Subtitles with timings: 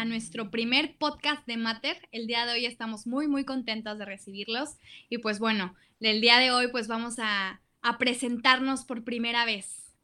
[0.00, 1.96] a nuestro primer podcast de Mater.
[2.10, 4.78] El día de hoy estamos muy, muy contentos de recibirlos
[5.10, 7.60] y pues bueno, el día de hoy pues vamos a,
[7.98, 9.94] presentarnos por primera vez.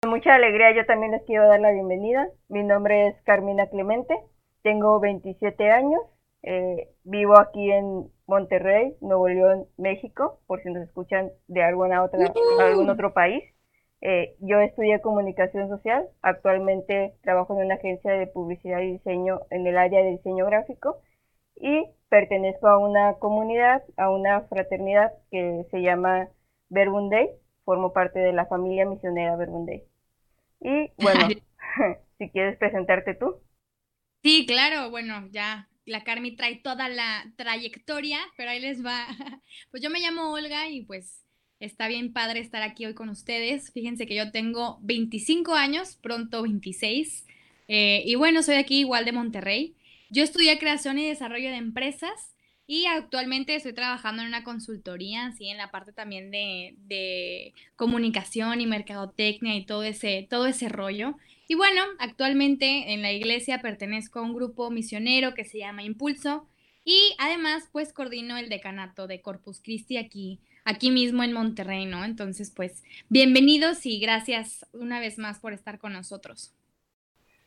[0.00, 2.26] Con mucha alegría yo también les quiero dar la bienvenida.
[2.48, 4.14] Mi nombre es Carmina Clemente,
[4.62, 6.00] tengo 27 años,
[6.42, 12.32] eh, vivo aquí en Monterrey, Nuevo León, México, por si nos escuchan de alguna otra,
[12.58, 13.44] algún otro país.
[14.08, 19.66] Eh, yo estudié comunicación social, actualmente trabajo en una agencia de publicidad y diseño en
[19.66, 21.02] el área de diseño gráfico
[21.56, 26.28] y pertenezco a una comunidad, a una fraternidad que se llama
[26.68, 27.30] Verbunday,
[27.64, 29.82] formo parte de la familia misionera Verbunday.
[30.60, 31.26] Y bueno,
[32.18, 33.42] si quieres presentarte tú.
[34.22, 39.04] Sí, claro, bueno, ya la Carmi trae toda la trayectoria, pero ahí les va.
[39.72, 41.25] Pues yo me llamo Olga y pues
[41.58, 43.72] Está bien padre estar aquí hoy con ustedes.
[43.72, 47.26] Fíjense que yo tengo 25 años, pronto 26.
[47.68, 49.74] Eh, y bueno, soy aquí igual de Monterrey.
[50.10, 52.34] Yo estudié creación y desarrollo de empresas
[52.66, 58.60] y actualmente estoy trabajando en una consultoría, así en la parte también de, de, comunicación
[58.60, 61.16] y mercadotecnia y todo ese, todo ese rollo.
[61.48, 66.46] Y bueno, actualmente en la iglesia pertenezco a un grupo misionero que se llama Impulso
[66.84, 72.04] y además pues coordino el decanato de Corpus Christi aquí aquí mismo en Monterrey, ¿no?
[72.04, 76.52] Entonces, pues, bienvenidos y gracias una vez más por estar con nosotros.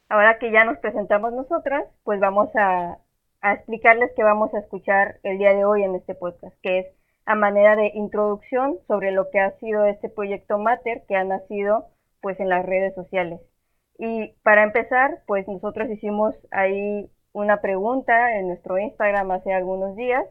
[0.08, 2.98] Ahora que ya nos presentamos nosotras, pues vamos a,
[3.42, 6.88] explicarles qué vamos a escuchar el día de hoy en este podcast, que es
[7.26, 11.88] a manera de introducción sobre lo que ha sido este proyecto Mater que ha nacido
[12.22, 13.40] pues en las redes sociales.
[13.98, 20.26] Y para empezar, pues nosotros hicimos ahí una pregunta en nuestro Instagram hace algunos días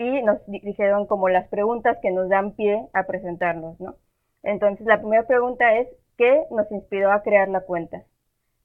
[0.00, 3.96] y nos dijeron como las preguntas que nos dan pie a presentarnos, ¿no?
[4.42, 8.04] Entonces, la primera pregunta es, ¿qué nos inspiró a crear la cuenta?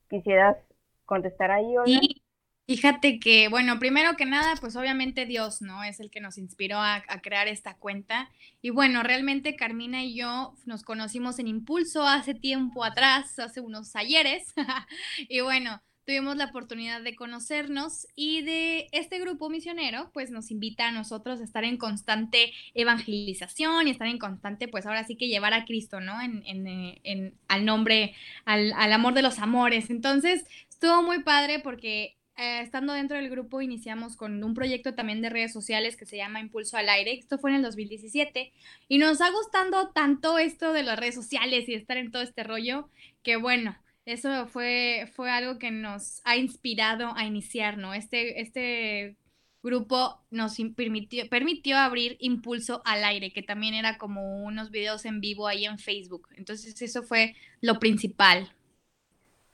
[0.09, 0.55] ¿Quisieras
[1.03, 1.99] contestar ahí, Olga?
[2.01, 2.21] Y
[2.65, 5.83] fíjate que, bueno, primero que nada, pues obviamente Dios, ¿no?
[5.83, 8.29] Es el que nos inspiró a, a, crear esta cuenta.
[8.61, 13.93] Y bueno, realmente Carmina y yo nos conocimos en Impulso hace tiempo atrás, hace unos
[13.97, 14.53] ayeres.
[15.27, 20.87] y bueno, tuvimos la oportunidad de conocernos y de este grupo misionero, pues nos invita
[20.87, 25.27] a nosotros a estar en constante evangelización y estar en constante, pues ahora sí que
[25.27, 26.21] llevar a Cristo, ¿no?
[26.21, 28.13] En, en, eh, en al nombre,
[28.45, 29.89] al, al, amor de los amores.
[29.89, 35.21] Entonces, estuvo muy padre porque eh, estando dentro del grupo iniciamos con un proyecto también
[35.21, 37.13] de redes sociales que se llama Impulso al Aire.
[37.13, 38.51] Esto fue en el 2017
[38.89, 42.43] y nos ha gustado tanto esto de las redes sociales y estar en todo este
[42.43, 42.89] rollo
[43.23, 47.93] que bueno, eso fue, fue algo que nos ha inspirado a iniciar, ¿no?
[47.93, 49.17] Este, este
[49.63, 55.19] grupo nos permitió, permitió abrir Impulso al aire, que también era como unos videos en
[55.21, 56.29] vivo ahí en Facebook.
[56.37, 58.47] Entonces eso fue lo principal.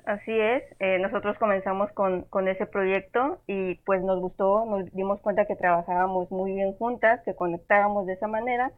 [0.06, 5.22] Así es, eh, nosotros comenzamos con, con, ese proyecto y pues nos gustó, nos dimos
[5.22, 8.72] cuenta que trabajábamos muy bien juntas, que conectábamos de esa manera,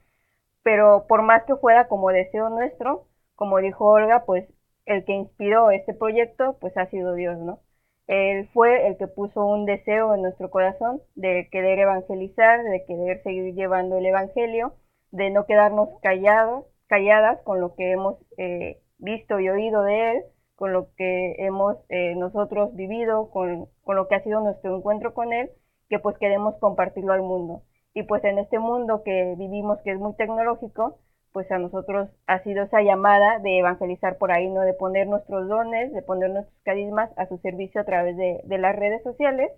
[0.63, 4.49] pero por más que fuera como deseo nuestro, como dijo Olga, pues
[4.85, 7.59] el que inspiró este proyecto, pues ha sido Dios, ¿no?
[8.07, 13.23] Él fue el que puso un deseo en nuestro corazón de querer evangelizar, de querer
[13.23, 14.73] seguir llevando el Evangelio,
[15.11, 20.23] de no quedarnos callados, calladas con lo que hemos eh, visto y oído de Él,
[20.55, 25.13] con lo que hemos eh, nosotros vivido, con, con lo que ha sido nuestro encuentro
[25.13, 25.51] con Él,
[25.89, 27.63] que pues queremos compartirlo al mundo.
[27.93, 30.99] Y pues en este mundo que vivimos, que es muy tecnológico,
[31.33, 34.61] pues a nosotros ha sido esa llamada de evangelizar por ahí, ¿no?
[34.61, 38.75] De poner nuestros dones, de poner nuestros carismas a su servicio a través de, las
[38.75, 39.51] redes sociales.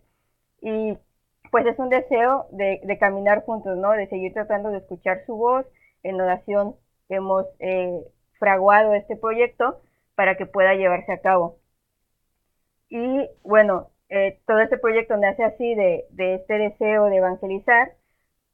[0.62, 0.98] Y
[1.52, 3.92] pues es un deseo de, caminar juntos, ¿no?
[3.92, 5.66] De seguir tratando de escuchar su voz.
[6.02, 6.76] En oración
[7.10, 8.00] hemos eh,
[8.40, 9.82] fraguado este proyecto
[10.16, 11.58] para que pueda llevarse a cabo.
[12.90, 17.92] Y bueno, eh, todo este proyecto nace así de, de este deseo de evangelizar,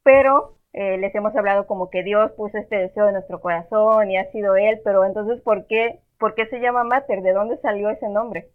[0.04, 4.18] pero eh, les hemos hablado como que Dios puso este deseo en nuestro corazón y
[4.18, 7.22] ha sido Él, pero entonces, ¿por qué, ¿por qué se llama Mater?
[7.22, 8.50] ¿De dónde salió ese nombre?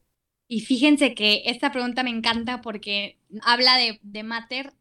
[0.49, 4.73] Y fíjense que esta pregunta me encanta porque habla de, de Mater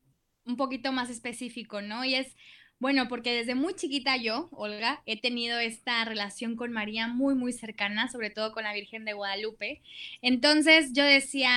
[0.46, 2.06] un poquito más específico, ¿no?
[2.06, 2.36] Y es,
[2.80, 7.52] bueno, porque desde muy chiquita yo, Olga, he tenido esta relación con María muy, muy
[7.52, 9.82] cercana, sobre todo con la Virgen de Guadalupe.
[10.22, 11.52] Entonces yo decía,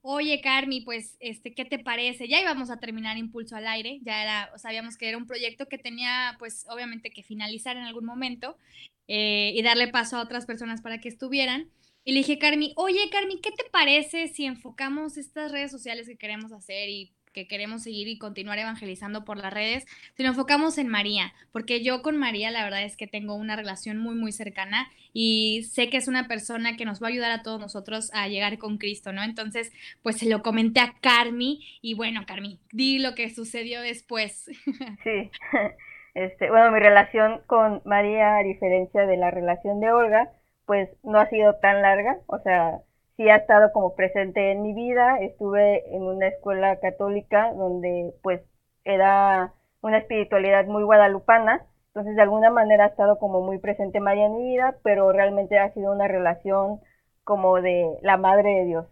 [0.00, 2.28] oye Carmi, pues, este, ¿qué te parece?
[2.28, 5.78] Ya íbamos a terminar Impulso al Aire, ya era, sabíamos que era un proyecto que
[5.78, 8.56] tenía, pues, obviamente que finalizar en algún momento
[9.06, 11.70] eh, y darle paso a otras personas para que estuvieran.
[12.04, 16.16] Y le dije, Carmi, oye Carmi, ¿qué te parece si enfocamos estas redes sociales que
[16.16, 20.76] queremos hacer y que queremos seguir y continuar evangelizando por las redes, si nos enfocamos
[20.76, 24.32] en María, porque yo con María la verdad es que tengo una relación muy, muy
[24.32, 28.10] cercana y sé que es una persona que nos va a ayudar a todos nosotros
[28.12, 29.22] a llegar con Cristo, ¿no?
[29.22, 34.50] Entonces, pues se lo comenté a Carmi y bueno, Carmi, di lo que sucedió después.
[35.04, 35.30] Sí.
[36.14, 40.32] Este, bueno, mi relación con María, a diferencia de la relación de Olga,
[40.66, 42.80] pues no ha sido tan larga, o sea,
[43.18, 45.18] sí ha estado como presente en mi vida.
[45.20, 48.42] Estuve en una escuela católica donde pues
[48.84, 54.26] era una espiritualidad muy guadalupana, entonces de alguna manera ha estado como muy presente María
[54.26, 56.80] en mi vida, pero realmente ha sido una relación
[57.24, 58.86] como de la Madre de Dios.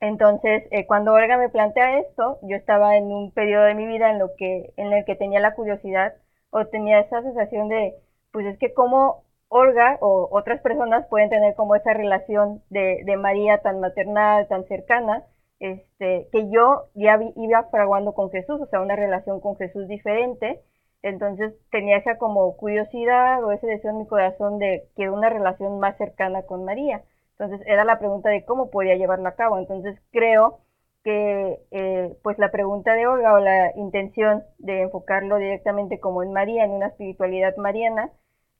[0.00, 4.10] Entonces, eh, cuando Olga me plantea esto, yo estaba en un periodo de mi vida
[4.10, 6.14] en, lo que, en el que tenía la curiosidad
[6.50, 7.94] o tenía esa sensación de,
[8.32, 13.16] pues es que cómo Olga o otras personas pueden tener como esa relación de, de
[13.16, 15.24] María tan maternal, tan cercana,
[15.60, 20.62] este, que yo ya iba fraguando con Jesús, o sea, una relación con Jesús diferente.
[21.02, 25.78] Entonces tenía esa como curiosidad o ese deseo en mi corazón de que una relación
[25.78, 27.04] más cercana con María.
[27.38, 29.58] Entonces era la pregunta de cómo podía llevarlo a cabo.
[29.58, 30.60] Entonces creo
[31.04, 36.32] que eh, pues la pregunta de Olga o la intención de enfocarlo directamente como en
[36.32, 38.10] María, en una espiritualidad mariana,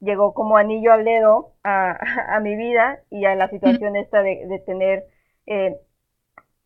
[0.01, 1.99] llegó como anillo al dedo a,
[2.43, 5.07] mi vida y a la situación esta de, tener,
[5.47, 5.77] eh,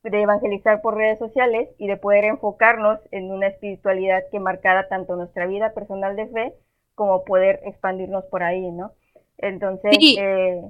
[0.02, 5.16] de evangelizar por redes sociales y de poder enfocarnos en una espiritualidad que marcara tanto
[5.16, 6.54] nuestra vida personal de fe
[6.94, 8.92] como poder expandirnos por ahí, ¿no?
[9.38, 10.60] Entonces, eh,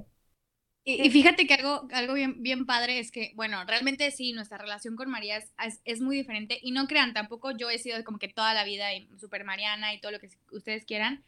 [0.83, 4.95] y, fíjate que algo, algo bien, bien padre es que, bueno, realmente sí, nuestra relación
[4.95, 6.57] con María es, es, muy diferente.
[6.59, 8.87] Y no crean, tampoco yo he sido como que toda la vida
[9.19, 11.23] super mariana y todo lo que ustedes quieran.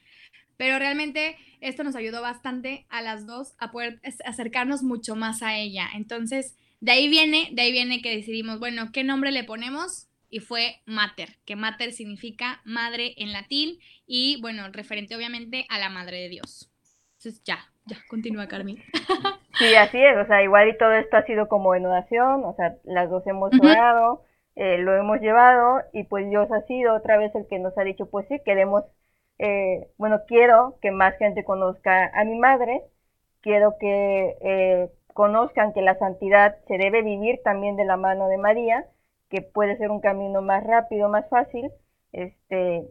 [0.58, 5.58] Pero realmente esto nos ayudó bastante a las dos a poder acercarnos mucho más a
[5.58, 5.88] ella.
[5.96, 10.10] Entonces, de ahí viene, de ahí viene que decidimos, bueno, ¿qué nombre le ponemos?
[10.30, 15.90] Y fue Mater, que Mater significa madre en latín y, bueno, referente obviamente a la
[15.90, 16.72] madre de Dios.
[17.18, 18.84] Entonces, ya, ya, continúa Carmen.
[19.60, 22.56] Sí, así es, o sea, igual y todo esto ha sido como en oración, o
[22.56, 24.24] sea, las dos hemos orado,
[24.56, 27.84] eh, lo hemos llevado y pues Dios ha sido otra vez el que nos ha
[27.84, 28.84] dicho, pues sí, queremos
[29.44, 32.82] eh, bueno, quiero que más gente conozca a mi madre,
[33.42, 38.38] quiero que eh, conozcan que la santidad se debe vivir también de la mano de
[38.38, 38.86] María,
[39.30, 41.72] que puede ser un camino más rápido, más fácil,
[42.14, 42.88] este,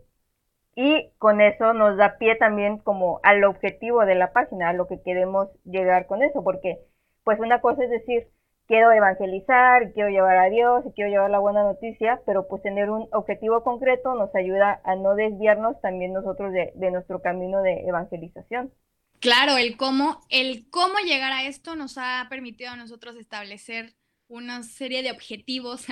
[0.76, 4.86] y con eso nos da pie también como al objetivo de la página, a lo
[4.88, 6.80] que queremos llegar con eso, porque
[7.24, 8.28] pues una cosa es decir,
[8.72, 13.06] quiero evangelizar, quiero llevar a Dios quiero llevar la buena noticia, pero pues tener un
[13.12, 18.72] objetivo concreto nos ayuda a no desviarnos también nosotros de, nuestro camino de evangelización.
[19.20, 23.92] Claro, el cómo, el cómo llegar a esto nos ha permitido a nosotros establecer
[24.26, 25.86] una serie de objetivos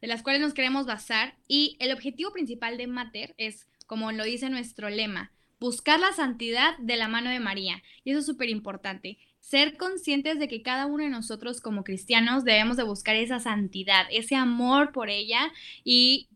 [0.00, 4.24] de las cuales nos queremos basar y el objetivo principal de Mater es, como lo
[4.24, 5.30] dice nuestro lema,
[5.60, 7.80] buscar la santidad de la mano de María.
[8.02, 12.44] Y eso es súper importante ser conscientes de que cada uno de nosotros como cristianos
[12.44, 15.52] debemos de buscar esa santidad, ese amor por ella
[15.84, 16.28] y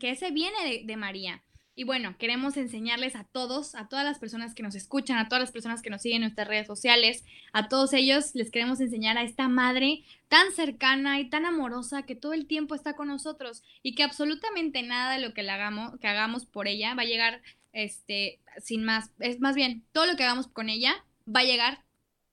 [0.00, 1.44] que ese viene de, María.
[1.76, 5.40] Y bueno, queremos enseñarles a todos, a todas las personas que nos escuchan, a todas
[5.40, 9.16] las personas que nos siguen en nuestras redes sociales, a todos ellos les queremos enseñar
[9.18, 13.62] a esta madre tan cercana y tan amorosa que todo el tiempo está con nosotros
[13.84, 17.40] y que absolutamente nada de lo que hagamos, que hagamos por ella va a llegar
[17.72, 21.84] este sin más, es más bien todo lo que hagamos con ella va a llegar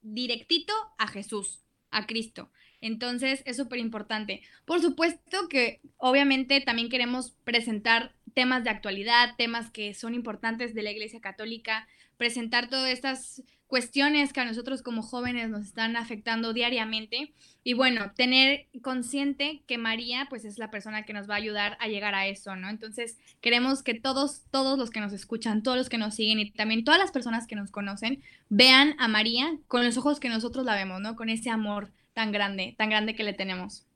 [0.05, 2.51] directito a Jesús, a Cristo.
[2.81, 4.41] Entonces es súper importante.
[4.65, 10.83] Por supuesto que obviamente también queremos presentar temas de actualidad, temas que son importantes de
[10.83, 11.87] la Iglesia Católica,
[12.17, 18.11] presentar todas estas cuestiones que a nosotros como jóvenes nos están afectando diariamente y bueno,
[18.15, 22.13] tener consciente que María pues es la persona que nos va a ayudar a llegar
[22.13, 22.69] a eso, ¿no?
[22.69, 26.51] Entonces, queremos que todos todos los que nos escuchan, todos los que nos siguen y
[26.51, 30.65] también todas las personas que nos conocen vean a María con los ojos que nosotros
[30.65, 31.15] la vemos, ¿no?
[31.15, 33.87] Con ese amor tan grande, tan grande que le tenemos.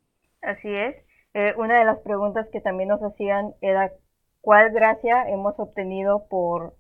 [0.41, 0.95] Así es.
[1.35, 3.91] Eh, una de las preguntas que también nos hacían era
[4.41, 6.75] cuál gracia hemos obtenido por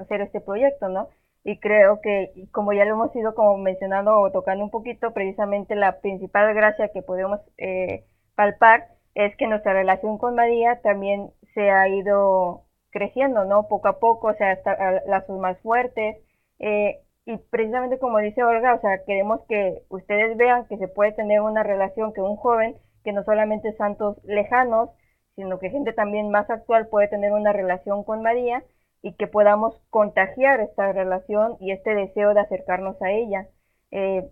[0.00, 1.08] hacer este proyecto, ¿no?
[1.44, 5.74] y creo que, como ya lo hemos ido como mencionando o tocando un poquito, precisamente
[5.76, 11.70] la principal gracia que podemos eh, palpar es que nuestra relación con María también se
[11.70, 13.66] ha ido creciendo, ¿no?
[13.68, 16.16] Poco a poco, o sea, hasta las más fuertes.
[16.58, 21.12] Eh, y precisamente como dice Olga, o sea, queremos que ustedes vean que se puede
[21.12, 24.90] tener una relación que un joven, que no solamente santos lejanos,
[25.38, 28.64] sino que gente también más actual puede tener una relación con María
[29.02, 33.46] y que podamos contagiar esta relación y este deseo de acercarnos a ella.
[33.92, 34.28] Eh,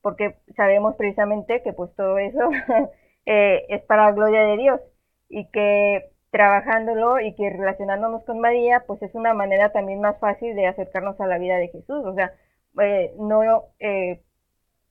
[0.00, 2.48] porque sabemos precisamente que pues todo eso
[3.26, 4.80] eh, es para la gloria de Dios.
[5.28, 10.56] y que trabajándolo y que relacionándonos con María, pues es una manera también más fácil
[10.56, 12.02] de acercarnos a la vida de Jesús.
[12.06, 12.32] O sea,
[12.80, 13.42] eh, no,
[13.78, 14.22] eh,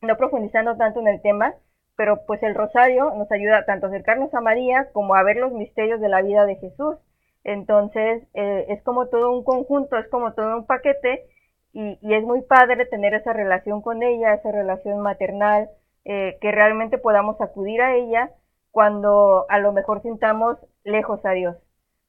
[0.02, 1.56] no profundizando tanto en el tema,
[1.96, 5.52] pero pues el rosario nos ayuda tanto a acercarnos a María como a ver los
[5.54, 6.98] misterios de la vida de Jesús.
[7.44, 11.26] Entonces, eh, es como todo un conjunto, es como todo un paquete
[11.74, 15.70] y, y, es muy padre tener esa relación con ella, esa relación maternal,
[16.06, 18.30] que realmente podamos acudir a ella
[18.74, 21.56] cuando a lo mejor sintamos lejos a Dios.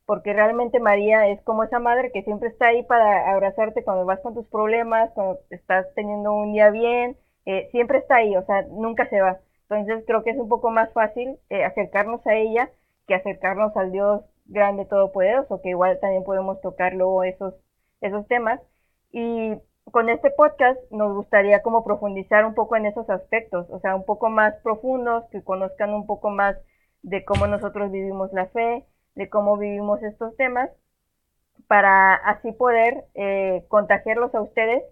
[0.06, 4.20] Porque realmente María es como esa madre que siempre está ahí para abrazarte cuando vas
[4.20, 8.62] con tus problemas, cuando estás teniendo un día bien, eh, siempre está ahí, o sea,
[8.70, 9.38] nunca se va.
[9.68, 12.70] Entonces creo que es un poco más fácil eh, acercarnos a ella
[13.06, 17.54] que acercarnos al Dios grande todopoderoso, que igual también podemos tocar luego esos,
[18.00, 18.60] esos temas.
[19.12, 19.54] Y
[19.90, 24.04] con este podcast nos gustaría como profundizar un poco en esos aspectos, o sea, un
[24.04, 26.56] poco más profundos, que conozcan un poco más
[27.02, 30.70] de cómo nosotros vivimos la fe, de cómo vivimos estos temas,
[31.66, 34.82] para así poder eh, contagiarlos a ustedes,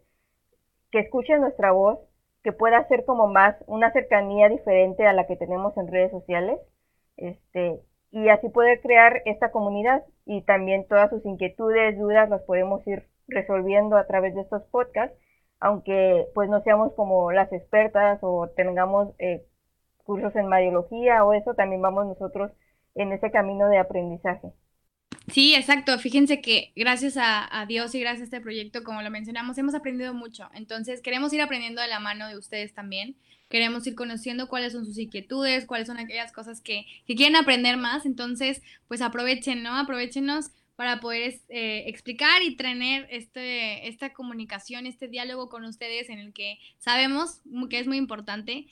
[0.91, 1.99] que escuchen nuestra voz,
[2.43, 6.59] que pueda ser como más una cercanía diferente a la que tenemos en redes sociales,
[7.17, 7.81] este,
[8.11, 13.07] y así poder crear esta comunidad y también todas sus inquietudes, dudas las podemos ir
[13.29, 15.17] resolviendo a través de estos podcasts,
[15.61, 19.45] aunque pues no seamos como las expertas o tengamos eh,
[20.05, 22.53] cursos en Mariología o eso, también vamos nosotros
[22.95, 24.53] en ese camino de aprendizaje.
[25.29, 25.99] Sí, exacto.
[25.99, 30.15] Fíjense que gracias a, Dios y gracias a este proyecto, como lo mencionamos, hemos aprendido
[30.15, 30.49] mucho.
[30.55, 33.17] Entonces, queremos ir aprendiendo de la mano de ustedes también.
[33.49, 38.07] Queremos ir conociendo cuáles son sus inquietudes, cuáles son aquellas cosas que, quieren aprender más.
[38.07, 39.77] Entonces, pues aprovechen, ¿no?
[39.77, 46.19] Aprovechenos para poder eh, explicar y tener este, esta comunicación, este diálogo con ustedes en
[46.19, 48.67] el que sabemos que es muy importante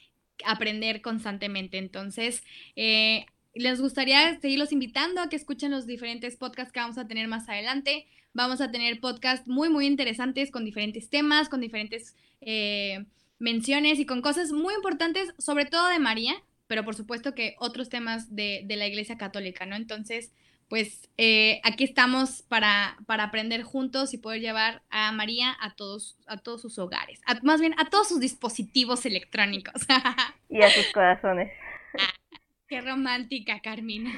[0.44, 1.78] aprender constantemente.
[1.78, 2.42] Entonces,
[2.74, 7.28] eh, les gustaría seguirlos invitando a que escuchen los diferentes podcasts que vamos a tener
[7.28, 8.06] más adelante.
[8.32, 13.04] Vamos a tener podcasts muy, muy interesantes con diferentes temas, con diferentes eh,
[13.38, 16.34] menciones y con cosas muy importantes, sobre todo de María,
[16.68, 19.74] pero por supuesto que otros temas de, de la Iglesia Católica, ¿no?
[19.74, 20.32] Entonces,
[20.70, 26.16] pues eh, aquí estamos para, para, aprender juntos y poder llevar a María a todos,
[26.28, 29.82] a todos sus hogares, más bien a todos sus dispositivos electrónicos.
[30.48, 31.50] y a sus corazones.
[32.70, 34.10] Qué romántica, Carmina.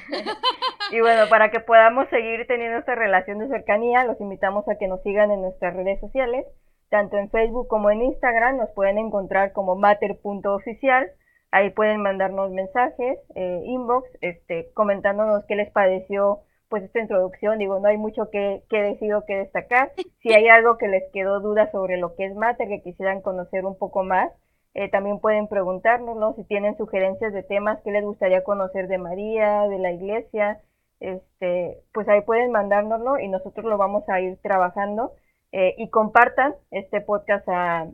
[0.92, 4.88] y bueno, para que podamos seguir teniendo esta relación de cercanía, los invitamos a que
[4.88, 6.44] nos sigan en nuestras redes sociales,
[6.90, 11.10] tanto en Facebook como en Instagram, nos pueden encontrar como mater.oficial.
[11.50, 17.58] Ahí pueden mandarnos mensajes, eh, inbox, este, comentándonos qué les pareció pues esta introducción.
[17.58, 19.92] Digo, no hay mucho que, que decir o que destacar.
[20.20, 23.64] Si hay algo que les quedó duda sobre lo que es Mater, que quisieran conocer
[23.64, 24.30] un poco más,
[24.74, 26.34] eh, también pueden preguntárnoslo.
[26.34, 30.60] Si tienen sugerencias de temas que les gustaría conocer de María, de la iglesia,
[31.00, 35.12] este, pues ahí pueden mandárnoslo y nosotros lo vamos a ir trabajando.
[35.54, 37.86] Eh, y compartan este podcast a,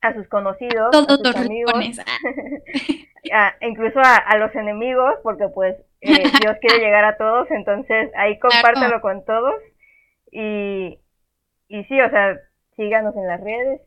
[0.00, 1.72] a sus conocidos, a sus amigos,
[3.62, 9.00] incluso a, los enemigos, porque pues eh, Dios quiere llegar a todos, entonces ahí compártelo
[9.00, 9.54] con todos
[10.30, 11.00] y,
[11.66, 12.38] y sí, o sea,
[12.76, 13.80] síganos en las redes.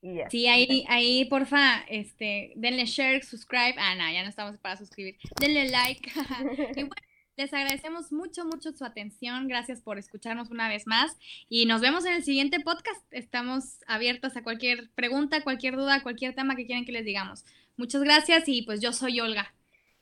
[0.00, 0.20] Y.
[0.30, 3.74] Sí, ahí, ahí, porfa, este, denle share, subscribe.
[3.78, 5.16] Ah, no, ya no estamos para suscribir.
[5.40, 6.10] Denle like.
[6.76, 6.94] y bueno,
[7.36, 9.48] les agradecemos mucho, mucho su atención.
[9.48, 11.16] Gracias por escucharnos una vez más
[11.48, 13.00] y nos vemos en el siguiente podcast.
[13.12, 17.44] Estamos abiertos a cualquier pregunta, cualquier duda, cualquier tema que quieran que les digamos.
[17.76, 19.54] Muchas gracias y pues yo soy Olga.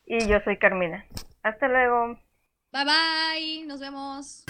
[0.06, 1.04] Y yo soy Carmina.
[1.42, 2.18] Hasta luego.
[2.72, 3.66] Bye bye.
[3.66, 4.44] Nos vemos.